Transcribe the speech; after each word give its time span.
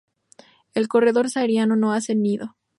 El 0.73 0.87
corredor 0.87 1.29
sahariano 1.29 1.75
no 1.75 1.93
hace 1.93 2.15
nido. 2.15 2.55